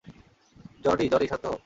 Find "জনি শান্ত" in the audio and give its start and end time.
1.09-1.45